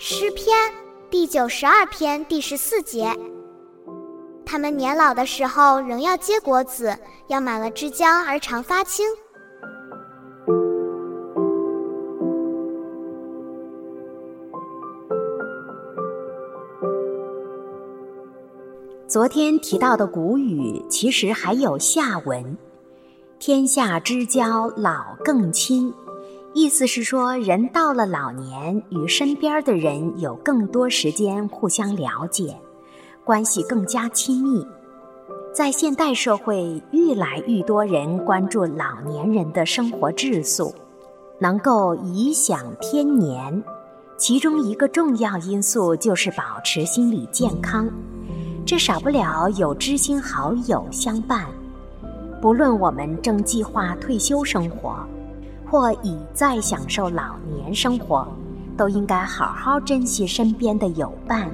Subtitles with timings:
[0.00, 0.56] 诗篇
[1.10, 3.12] 第九十二篇第十四节，
[4.46, 6.96] 他们年老的时候仍要结果子，
[7.26, 9.04] 要满了枝浆而常发青。
[19.08, 22.56] 昨天提到的古语，其实还有下文
[23.40, 25.92] ：“天下之交老更亲。”
[26.54, 32.56] 意思是说，人到了老年，与身边的人有更多时间互相了解，
[33.22, 34.66] 关系更加亲密。
[35.52, 40.74] 在现代社会，愈来愈多人关注老年人的生活质素，
[41.38, 43.62] 能够颐享天年。
[44.16, 47.88] 其中一个重要因素就是保持心理健康，
[48.66, 51.46] 这少不了有知心好友相伴。
[52.40, 55.06] 不论我们正计划退休生活。
[55.70, 58.26] 或已在享受老年生活，
[58.76, 61.50] 都应该好好珍惜身边的友伴，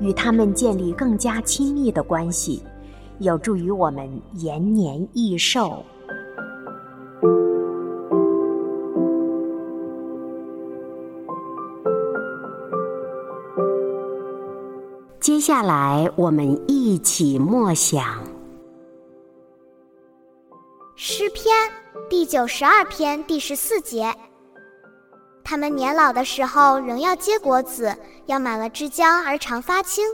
[0.00, 2.62] 与他们建立更加亲密的关系，
[3.18, 5.84] 有助于我们延年益寿。
[15.20, 18.04] 接下来，我们一起默想
[20.96, 21.79] 诗篇。
[22.08, 24.14] 第九十二篇第十四节，
[25.44, 27.96] 他们年老的时候仍要结果子，
[28.26, 30.04] 要满了枝浆而常发青。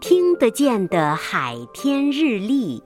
[0.00, 2.82] 听得见的海天日历。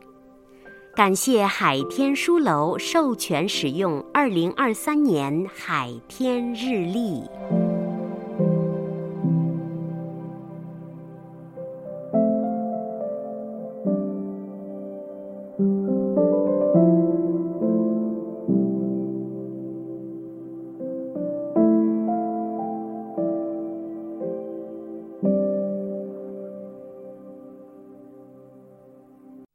[0.97, 7.23] 感谢海天书楼授权使用二零二三年海天日历。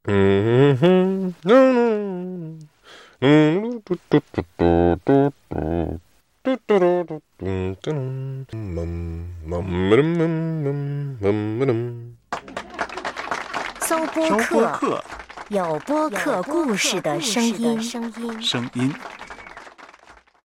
[0.04, 2.58] 嗯哼，嗯
[3.20, 6.00] 嗯，嘟嘟嘟嘟嘟嘟，
[6.42, 7.88] 嘟嘟嘟嘟嘟嘟，
[13.80, 14.28] 搜播
[14.72, 15.04] 客，
[15.50, 18.92] 有播客故事的声音，声音，声音。